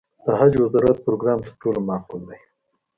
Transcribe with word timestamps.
د 0.25 0.27
حج 0.39 0.53
وزارت 0.63 0.97
پروګرام 1.05 1.39
تر 1.47 1.53
ټولو 1.61 1.79
معقول 1.89 2.21
دی. 2.29 2.39